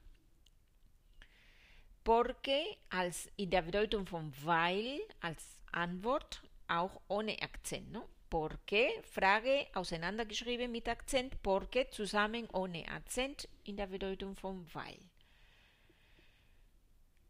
Porque 2.03 2.77
als 2.89 3.29
in 3.37 3.51
der 3.51 3.61
Bedeutung 3.61 4.05
von 4.05 4.33
weil 4.43 4.99
als 5.21 5.57
Antwort 5.71 6.43
auch 6.67 6.99
ohne 7.07 7.41
Akzent, 7.41 7.89
¿no? 7.89 8.09
Porque, 8.29 9.01
Frage 9.03 9.67
auseinandergeschrieben 9.73 10.69
mit 10.69 10.89
Akzent, 10.89 11.41
porque 11.41 11.89
zusammen 11.89 12.49
ohne 12.51 12.85
Akzent 12.89 13.47
in 13.63 13.77
der 13.77 13.87
Bedeutung 13.87 14.35
von 14.35 14.65
weil. 14.73 15.12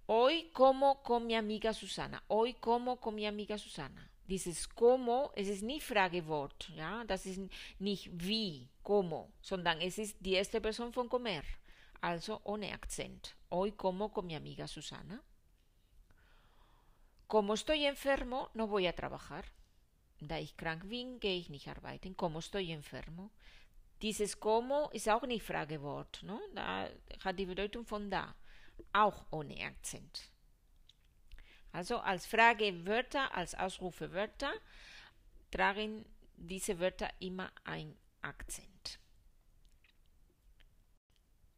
Hoy 0.06 0.50
como 0.52 1.02
con 1.02 1.28
mi 1.28 1.36
amiga 1.36 1.74
Susana. 1.74 2.24
Hoy 2.28 2.56
como 2.56 3.00
con 3.00 3.16
mi 3.16 3.26
amiga 3.26 3.58
Susana. 3.58 4.12
Dieses 4.28 4.68
como, 4.68 5.32
es 5.36 5.48
ist 5.48 5.64
nicht 5.64 5.86
Fragewort, 5.86 6.70
ja, 6.76 7.06
das 7.06 7.26
ist 7.26 7.40
nicht 7.80 8.10
wie, 8.12 8.70
como, 8.82 9.32
sondern 9.42 9.82
es 9.82 9.98
ist 9.98 10.18
die 10.20 10.34
erste 10.34 10.62
Person 10.62 10.94
von 10.94 11.10
comer, 11.10 11.44
also 12.02 12.42
ohne 12.44 12.74
Akzent. 12.74 13.36
Hoy 13.50 13.72
como 13.74 14.12
con 14.12 14.28
mi 14.28 14.36
amiga 14.36 14.68
Susana. 14.68 15.22
Como 17.28 17.54
estoy 17.54 17.86
enfermo, 17.86 18.50
no 18.54 18.68
voy 18.68 18.88
a 18.88 18.96
trabajar. 18.96 19.46
Da 20.20 20.38
ich 20.38 20.56
krank 20.58 20.88
bin, 20.88 21.20
gehe 21.20 21.38
ich 21.38 21.50
nicht 21.50 21.68
arbeiten. 21.68 22.16
Como 22.16 22.40
estoy 22.40 22.72
enfermo. 22.72 23.32
Dieses 24.02 24.38
como 24.38 24.90
ist 24.92 25.08
auch 25.08 25.24
nicht 25.24 25.44
Fragewort, 25.44 26.24
ne? 26.24 26.40
Da 26.54 26.90
hat 27.24 27.40
die 27.40 27.46
Bedeutung 27.46 27.86
von 27.86 28.10
da 28.10 28.36
auch 28.92 29.26
ohne 29.32 29.64
Akzent. 29.66 30.30
Also 31.72 31.98
als 31.98 32.26
Fragewörter, 32.26 33.34
als 33.36 33.56
Ausrufewörter 33.56 34.54
tragen 35.52 36.06
diese 36.36 36.80
Wörter 36.80 37.10
immer 37.20 37.52
ein 37.64 37.96
Akzent. 38.22 39.00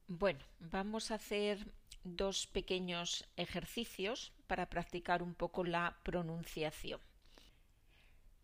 Bueno, 0.07 0.39
vamos 0.59 1.11
a 1.11 1.15
hacer 1.15 1.57
dos 2.03 2.45
pequeños 2.45 3.25
ejercicios 3.35 4.31
para 4.47 4.69
practicar 4.69 5.23
un 5.23 5.33
poco 5.33 5.63
la 5.63 5.97
pronunciación. 6.03 7.01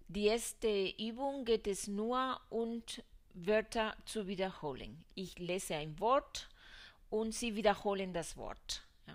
Die 0.07 0.27
erste 0.27 0.89
Übung 0.97 1.45
geht 1.45 1.67
es 1.67 1.87
nur 1.87 2.41
und 2.49 3.03
Wörter 3.33 3.95
zu 4.05 4.27
wiederholen. 4.27 5.05
Ich 5.15 5.39
lese 5.39 5.75
ein 5.75 5.97
Wort 5.99 6.49
und 7.11 7.35
sie 7.35 7.55
wiederholen 7.55 8.13
das 8.13 8.35
Wort. 8.37 8.83
Ja. 9.05 9.13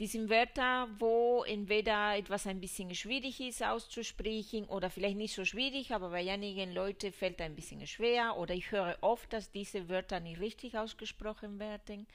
Die 0.00 0.06
sind 0.06 0.30
Wörter, 0.30 0.88
wo 0.98 1.44
entweder 1.44 2.16
etwas 2.16 2.46
ein 2.46 2.60
bisschen 2.60 2.94
schwierig 2.94 3.40
ist 3.40 3.62
auszusprechen 3.62 4.64
oder 4.64 4.90
vielleicht 4.90 5.16
nicht 5.16 5.34
so 5.34 5.44
schwierig, 5.44 5.92
aber 5.92 6.10
bei 6.10 6.28
einigen 6.32 6.72
Leuten 6.72 7.12
fällt 7.12 7.40
ein 7.40 7.54
bisschen 7.54 7.86
schwer 7.86 8.36
oder 8.36 8.54
ich 8.54 8.72
höre 8.72 8.98
oft, 9.02 9.32
dass 9.32 9.52
diese 9.52 9.88
Wörter 9.88 10.20
nicht 10.20 10.40
richtig 10.40 10.76
ausgesprochen 10.76 11.60
werden 11.60 12.06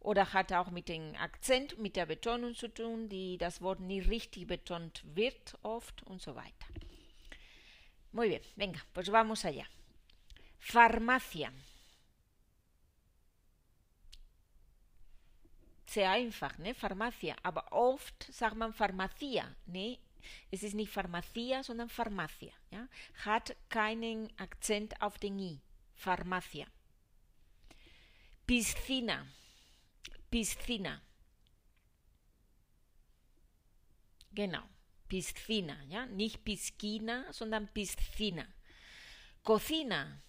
oder 0.00 0.32
hat 0.32 0.52
auch 0.52 0.70
mit 0.70 0.88
dem 0.88 1.14
Akzent, 1.16 1.78
mit 1.78 1.96
der 1.96 2.06
Betonung 2.06 2.54
zu 2.54 2.68
tun, 2.68 3.08
die 3.08 3.38
das 3.38 3.62
Wort 3.62 3.80
nicht 3.80 4.08
richtig 4.08 4.46
betont 4.46 5.02
wird 5.14 5.58
oft 5.62 6.02
und 6.04 6.20
so 6.20 6.36
weiter. 6.36 6.66
Muy 8.12 8.28
bien, 8.28 8.42
venga, 8.56 8.80
pues 8.92 9.10
vamos 9.10 9.44
allá. 9.44 9.64
Farmacia. 10.58 11.52
Sehr 15.88 16.10
einfach, 16.10 16.56
ne? 16.58 16.74
Pharmacia. 16.74 17.34
Aber 17.42 17.72
oft 17.72 18.32
sagt 18.32 18.56
man 18.56 18.72
Pharmacia, 18.72 19.54
ne? 19.66 19.98
Es 20.50 20.62
ist 20.62 20.74
nicht 20.74 20.92
Pharmacia, 20.92 21.62
sondern 21.62 21.88
Pharmacia. 21.88 22.52
Ja? 22.70 22.88
Hat 23.24 23.56
keinen 23.68 24.30
Akzent 24.38 25.00
auf 25.00 25.18
den 25.18 25.38
I. 25.38 25.60
Pharmacia. 25.94 26.66
Piscina. 28.46 29.26
Piscina. 30.30 31.00
Genau. 34.32 34.62
Piscina, 35.08 35.82
ja, 35.88 36.04
nicht 36.06 36.44
Piscina, 36.44 37.32
sondern 37.32 37.66
Piscina. 37.68 38.46
Cocina, 39.42 40.20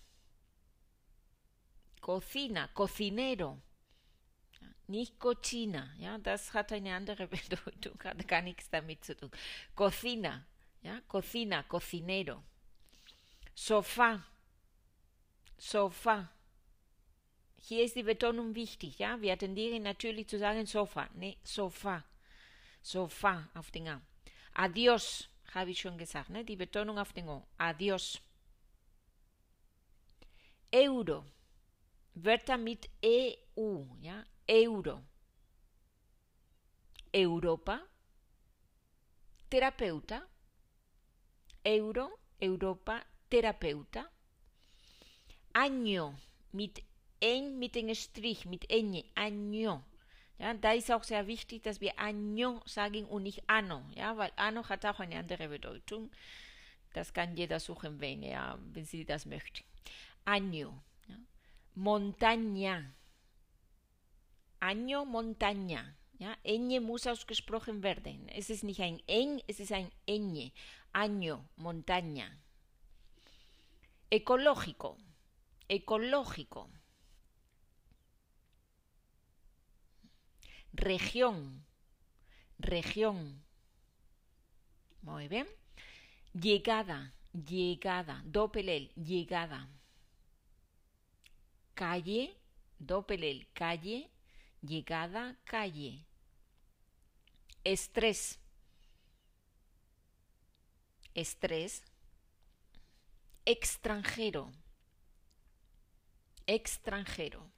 Cocina, 2.00 2.70
Cocinero, 2.70 3.62
nicht 4.90 5.20
Cochina, 5.20 5.94
ja, 5.98 6.18
das 6.18 6.54
hat 6.54 6.72
eine 6.72 6.96
andere 6.96 7.28
Bedeutung, 7.36 8.02
hat 8.04 8.28
gar 8.28 8.42
nichts 8.42 8.70
damit 8.70 9.04
zu 9.06 9.16
tun. 9.16 9.32
Cocina, 9.76 10.46
ja, 10.82 11.00
Cocina, 11.08 11.64
Cocinero. 11.64 12.44
Sofa, 13.56 14.24
Sofa. 15.58 16.30
Hier 17.62 17.84
ist 17.84 17.96
die 17.96 18.04
Betonung 18.04 18.56
wichtig, 18.56 19.00
ja. 19.00 19.22
Wir 19.22 19.38
tendieren 19.38 19.84
natürlich 19.84 20.28
zu 20.28 20.40
sagen 20.40 20.66
Sofa, 20.66 21.10
ne, 21.14 21.38
Sofa. 21.44 22.04
Sofa 22.82 23.50
auf 23.54 23.70
den 23.72 23.90
A. 23.90 24.02
Adios, 24.54 25.30
habe 25.54 25.72
ich 25.72 25.82
schon 25.82 25.98
gesagt, 25.98 26.30
ne? 26.30 26.46
Die 26.46 26.56
Betonung 26.56 26.98
auf 26.98 27.14
den 27.14 27.28
O. 27.28 27.46
Adios. 27.58 28.22
Euro. 30.74 31.26
Wörter 32.16 32.58
mit 32.58 32.90
EU, 33.04 33.84
ja. 34.02 34.24
Euro. 34.50 35.04
Europa. 37.14 37.80
Terapeuta. 39.48 40.28
Euro, 41.64 42.20
Europa, 42.42 43.06
Terapeuta. 43.30 44.12
Año 45.54 46.16
mit 46.52 46.84
en 47.22 47.60
mit 47.60 47.76
dem 47.76 47.94
Strich, 47.94 48.46
mit 48.46 48.66
ñ, 48.70 49.06
año. 49.16 49.84
Ja, 50.40 50.56
da 50.56 50.72
ist 50.72 50.90
auch 50.92 51.04
sehr 51.04 51.28
wichtig, 51.28 51.62
dass 51.64 51.80
wir 51.80 52.00
año 52.00 52.62
sagen 52.66 53.06
und 53.06 53.24
nicht 53.24 53.44
ano, 53.48 53.84
ja, 53.94 54.18
weil 54.18 54.32
ano 54.36 54.68
hat 54.68 54.84
auch 54.86 55.00
eine 55.00 55.20
andere 55.20 55.48
Bedeutung. 55.50 56.10
Das 56.94 57.14
kann 57.14 57.38
jeder 57.38 57.60
suchen, 57.60 58.00
wenn 58.00 58.24
er, 58.24 58.58
wenn 58.74 58.86
sie 58.86 59.06
das 59.06 59.28
möchte. 59.28 59.64
Año, 60.26 60.74
ja. 61.08 61.16
Montaña, 61.76 62.94
Año 64.60 65.06
Montaña, 65.06 65.96
ja, 66.20 66.38
ñ 66.44 66.82
muss 66.82 67.08
ausgesprochen 67.08 67.82
werden. 67.82 68.28
Es 68.30 68.50
ist 68.50 68.64
nicht 68.64 68.82
ein 68.82 69.02
en, 69.08 69.42
es 69.48 69.60
ist 69.60 69.72
ein 69.72 69.90
ñ. 70.06 70.52
Año, 70.92 71.48
montaña. 71.56 72.38
Ecológico, 74.10 74.98
ecológico. 75.70 76.70
Región, 80.74 81.66
región. 82.58 83.44
Muy 85.04 85.28
bien. 85.28 85.48
Llegada, 86.34 87.14
llegada, 87.34 88.22
doppelel, 88.26 88.92
llegada. 88.96 89.70
Calle, 91.76 92.36
doppelel, 92.78 93.48
calle, 93.54 94.10
llegada, 94.62 95.38
calle. 95.44 96.06
Estrés, 97.64 98.40
estrés. 101.14 101.84
Extranjero, 103.46 104.52
extranjero. 106.46 107.50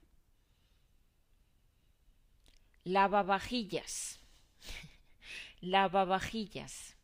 Lavavajillas. 2.86 4.22
Lavavajillas. 5.60 6.96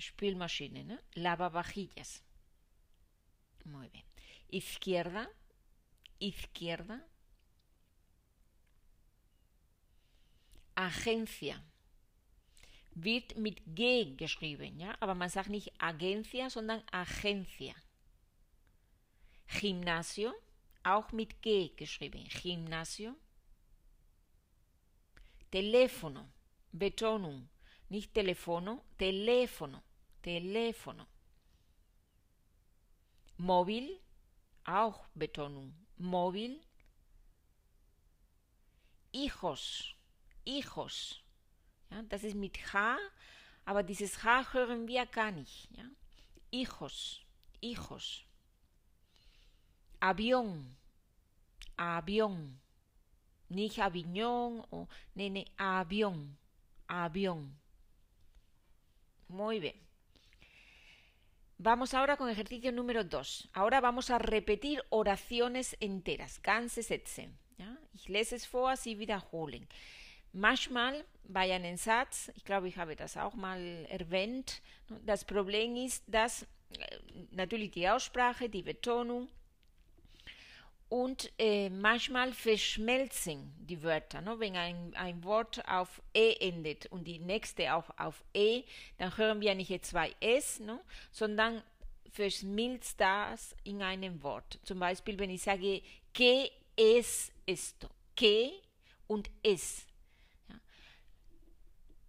Spülmaschine, 0.00 0.84
¿no? 0.84 0.98
Lavavajillas. 1.12 2.22
Muy 3.64 3.88
bien. 3.88 4.04
Izquierda. 4.48 5.30
Izquierda. 6.18 7.06
Agencia. 10.74 11.62
Wird 12.94 13.36
mit 13.36 13.62
G 13.66 14.14
geschrieben, 14.16 14.78
ja? 14.78 14.94
Aber 15.00 15.14
man 15.14 15.28
sagt 15.28 15.48
nicht 15.48 15.72
Agencia, 15.80 16.48
sondern 16.48 16.82
Agencia. 16.92 17.74
Gimnasio. 19.48 20.32
Auch 20.82 21.12
mit 21.12 21.42
G 21.42 21.70
geschrieben. 21.70 22.28
Gimnasio. 22.28 23.16
Teléfono, 25.54 26.32
Betonung, 26.72 27.48
nicht 27.88 28.12
Telefono, 28.12 28.82
Teléfono, 28.98 29.82
Teléfono. 30.20 31.06
Móvil, 33.36 34.00
auch 34.64 35.06
Betonung, 35.14 35.72
Móvil. 35.96 36.60
Hijos, 39.12 39.93
Hijos. 40.44 41.22
Ja, 41.90 42.02
das 42.02 42.24
ist 42.24 42.34
mit 42.34 42.56
H, 42.72 42.98
aber 43.64 43.82
dieses 43.82 44.22
H 44.22 44.52
hören 44.52 44.86
wir 44.86 45.06
gar 45.06 45.30
nicht. 45.30 45.68
Hijos, 46.50 47.20
Hijos. 47.60 48.24
Avión, 50.00 50.76
Avión. 51.76 52.60
Nicht 53.48 53.78
Avignon 53.78 54.64
o 54.70 54.88
nene, 55.14 55.44
avión, 55.56 56.36
avión. 56.88 57.56
Muy 59.28 59.60
bien. 59.60 59.84
Vamos 61.58 61.94
ahora 61.94 62.16
con 62.16 62.28
ejercicio 62.28 62.72
número 62.72 63.04
2. 63.04 63.50
Ahora 63.52 63.80
vamos 63.80 64.10
a 64.10 64.18
repetir 64.18 64.82
oraciones 64.90 65.76
enteras. 65.80 66.40
Ganze 66.42 66.82
Sätze. 66.82 67.30
Ja? 67.58 67.78
Ich 67.92 68.08
lese 68.08 68.36
es 68.36 68.46
vor, 68.46 68.76
Sie 68.76 68.98
wiederholen. 68.98 69.68
Manchmal 70.36 71.04
bei 71.22 71.54
einem 71.54 71.76
Satz, 71.76 72.30
ich 72.34 72.44
glaube, 72.44 72.66
ich 72.66 72.76
habe 72.76 72.96
das 72.96 73.16
auch 73.16 73.34
mal 73.34 73.86
erwähnt, 73.88 74.60
das 75.06 75.24
Problem 75.24 75.76
ist, 75.76 76.02
dass 76.08 76.42
äh, 76.42 76.46
natürlich 77.30 77.70
die 77.70 77.88
Aussprache, 77.88 78.48
die 78.48 78.62
Betonung, 78.62 79.28
und 80.88 81.32
äh, 81.38 81.70
manchmal 81.70 82.32
verschmelzen 82.32 83.52
die 83.58 83.82
Wörter. 83.82 84.20
Ne? 84.20 84.38
Wenn 84.38 84.56
ein, 84.56 84.92
ein 84.94 85.24
Wort 85.24 85.66
auf 85.68 86.02
E 86.14 86.34
endet 86.40 86.86
und 86.86 87.04
die 87.04 87.18
nächste 87.18 87.74
auch 87.74 87.90
auf 87.96 88.22
E, 88.34 88.64
dann 88.98 89.16
hören 89.16 89.40
wir 89.40 89.54
nicht 89.54 89.84
zwei 89.84 90.14
S, 90.20 90.60
ne? 90.60 90.80
sondern 91.10 91.62
verschmilzt 92.10 93.00
das 93.00 93.56
in 93.64 93.82
einem 93.82 94.22
Wort. 94.22 94.58
Zum 94.64 94.78
Beispiel, 94.78 95.18
wenn 95.18 95.30
ich 95.30 95.42
sage, 95.42 95.82
que 96.12 96.50
es 96.76 97.32
esto? 97.46 97.88
Que 98.14 98.52
und 99.06 99.30
es. 99.42 99.86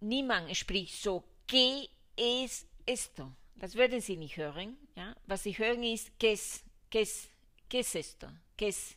Niemand 0.00 0.56
spricht 0.56 1.02
so, 1.02 1.24
que 1.46 1.88
es 2.16 2.66
esto? 2.84 3.32
Das 3.56 3.74
werden 3.74 4.00
Sie 4.00 4.16
nicht 4.16 4.36
hören. 4.36 4.76
Ja? 4.94 5.14
Was 5.26 5.42
Sie 5.42 5.56
hören 5.56 5.82
ist, 5.82 6.18
que 6.18 6.32
es, 6.32 6.62
que 6.90 7.00
es, 7.00 7.28
que 7.68 7.80
es 7.80 7.94
esto? 7.94 8.28
¿Qué 8.56 8.68
es? 8.68 8.96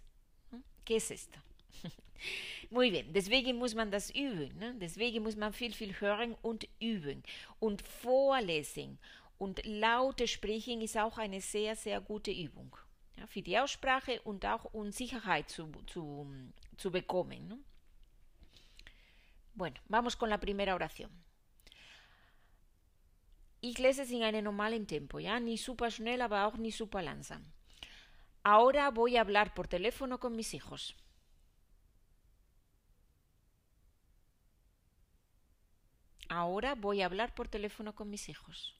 ¿Qué 0.85 0.97
es 0.97 1.11
esto? 1.11 1.39
Muy 2.69 2.91
bien, 2.91 3.13
deswegen 3.13 3.57
muss 3.57 3.73
man 3.73 3.91
das 3.91 4.09
üben. 4.09 4.57
Ne? 4.57 4.75
Deswegen 4.79 5.23
muss 5.23 5.35
man 5.35 5.53
viel, 5.53 5.73
viel 5.73 5.99
hören 5.99 6.35
und 6.41 6.67
üben. 6.79 7.23
Und 7.59 7.81
vorlesen 7.81 8.99
und 9.37 9.65
laute 9.65 10.27
Sprechen 10.27 10.81
ist 10.81 10.97
auch 10.97 11.17
eine 11.17 11.41
sehr, 11.41 11.75
sehr 11.75 12.01
gute 12.01 12.31
Übung. 12.31 12.75
Ja, 13.17 13.27
für 13.27 13.41
die 13.41 13.57
Aussprache 13.57 14.21
und 14.21 14.45
auch 14.45 14.65
um 14.73 14.91
Sicherheit 14.91 15.49
zu, 15.49 15.71
zu, 15.87 16.27
zu 16.77 16.91
bekommen. 16.91 17.47
¿no? 17.47 17.57
Bueno, 19.53 19.79
vamos 19.87 20.15
con 20.15 20.29
la 20.29 20.39
primera 20.39 20.75
oración. 20.75 21.11
Ich 23.61 23.77
lese 23.79 24.03
es 24.03 24.11
in 24.11 24.23
einem 24.23 24.45
normalen 24.45 24.87
Tempo, 24.87 25.19
nicht 25.19 25.63
super 25.63 25.91
schnell, 25.91 26.21
aber 26.21 26.45
auch 26.45 26.57
nicht 26.57 26.77
super 26.77 27.01
langsam. 27.01 27.43
Ahora 28.43 28.89
voy 28.89 29.17
a 29.17 29.21
hablar 29.21 29.53
por 29.53 29.67
teléfono 29.67 30.19
con 30.19 30.35
mis 30.35 30.53
hijos. 30.53 30.95
Ahora 36.29 36.75
voy 36.75 37.01
a 37.01 37.05
hablar 37.05 37.33
por 37.35 37.49
teléfono 37.49 37.95
con 37.95 38.09
mis 38.09 38.29
hijos. 38.29 38.75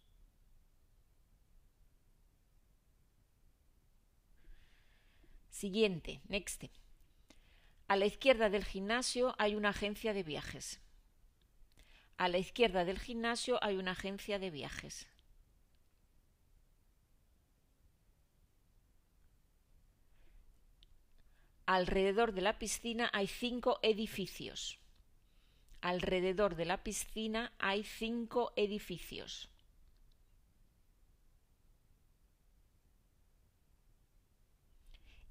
Siguiente, 5.50 6.22
next. 6.30 6.64
A 7.90 7.96
la 7.96 8.06
izquierda 8.06 8.52
del 8.52 8.66
gimnasio 8.66 9.34
hay 9.40 9.56
una 9.56 9.70
agencia 9.70 10.14
de 10.14 10.22
viajes. 10.22 10.80
A 12.18 12.28
la 12.28 12.38
izquierda 12.38 12.86
del 12.86 13.00
gimnasio 13.00 13.58
hay 13.64 13.78
una 13.78 13.94
agencia 13.94 14.38
de 14.38 14.52
viajes. 14.52 15.08
Alrededor 21.66 22.34
de 22.34 22.42
la 22.42 22.60
piscina 22.60 23.10
hay 23.12 23.26
cinco 23.26 23.80
edificios. 23.82 24.78
Alrededor 25.82 26.56
de 26.56 26.66
la 26.66 26.84
piscina 26.84 27.54
hay 27.58 27.84
cinco 27.84 28.54
edificios. 28.56 29.50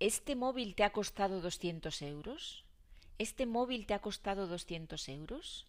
¿Este 0.00 0.36
móvil 0.36 0.76
te 0.76 0.84
ha 0.84 0.92
costado 0.92 1.40
200 1.40 2.02
euros? 2.02 2.64
¿Este 3.18 3.46
móvil 3.46 3.84
te 3.86 3.94
ha 3.94 4.00
costado 4.00 4.46
200 4.46 5.08
euros? 5.08 5.66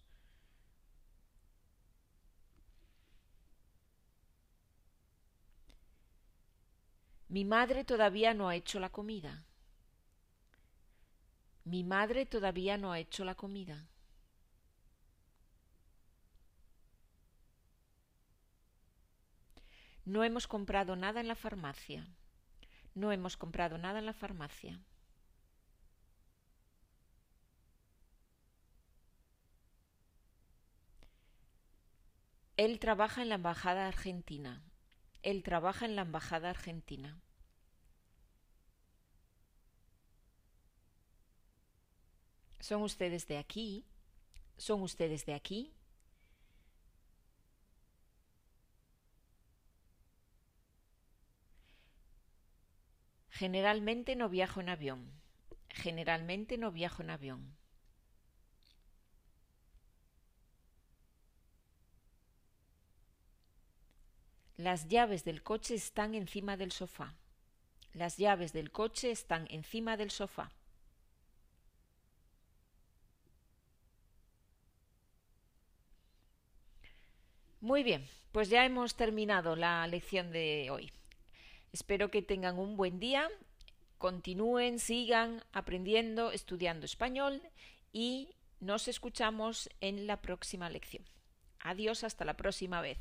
Mi 7.27 7.43
madre 7.43 7.83
todavía 7.83 8.35
no 8.35 8.49
ha 8.49 8.55
hecho 8.55 8.79
la 8.79 8.89
comida. 8.89 9.45
Mi 11.63 11.83
madre 11.83 12.27
todavía 12.27 12.77
no 12.77 12.91
ha 12.91 12.99
hecho 12.99 13.25
la 13.25 13.33
comida. 13.33 13.87
No 20.05 20.23
hemos 20.23 20.47
comprado 20.47 20.95
nada 20.95 21.19
en 21.19 21.27
la 21.27 21.35
farmacia. 21.35 22.07
No 22.95 23.11
hemos 23.11 23.37
comprado 23.37 23.77
nada 23.77 23.99
en 23.99 24.05
la 24.05 24.13
farmacia. 24.13 24.79
Él 32.57 32.77
trabaja 32.79 33.21
en 33.21 33.29
la 33.29 33.35
embajada 33.35 33.87
argentina. 33.87 34.61
Él 35.23 35.43
trabaja 35.43 35.85
en 35.85 35.95
la 35.95 36.01
embajada 36.01 36.49
argentina. 36.49 37.17
¿Son 42.59 42.81
ustedes 42.81 43.27
de 43.27 43.37
aquí? 43.37 43.85
¿Son 44.57 44.81
ustedes 44.81 45.25
de 45.25 45.33
aquí? 45.33 45.73
Generalmente 53.39 54.17
no 54.17 54.27
viajo 54.27 54.59
en 54.59 54.67
avión. 54.67 55.13
Generalmente 55.69 56.57
no 56.57 56.73
viajo 56.73 57.03
en 57.03 57.09
avión. 57.09 57.55
Las 64.57 64.89
llaves 64.89 65.23
del 65.23 65.41
coche 65.41 65.75
están 65.75 66.15
encima 66.15 66.57
del 66.57 66.73
sofá. 66.73 67.15
Las 67.93 68.17
llaves 68.17 68.51
del 68.51 68.71
coche 68.71 69.09
están 69.09 69.47
encima 69.49 69.95
del 69.95 70.11
sofá. 70.11 70.51
Muy 77.61 77.83
bien, 77.83 78.05
pues 78.33 78.49
ya 78.49 78.65
hemos 78.65 78.95
terminado 78.95 79.55
la 79.55 79.87
lección 79.87 80.29
de 80.33 80.67
hoy. 80.71 80.91
Espero 81.71 82.09
que 82.09 82.21
tengan 82.21 82.57
un 82.57 82.77
buen 82.77 82.99
día, 82.99 83.29
continúen, 83.97 84.79
sigan 84.79 85.43
aprendiendo, 85.51 86.31
estudiando 86.31 86.85
español 86.85 87.41
y 87.93 88.35
nos 88.59 88.87
escuchamos 88.87 89.69
en 89.81 90.07
la 90.07 90.21
próxima 90.21 90.69
lección. 90.69 91.03
Adiós, 91.59 92.03
hasta 92.03 92.25
la 92.25 92.37
próxima 92.37 92.81
vez. 92.81 92.97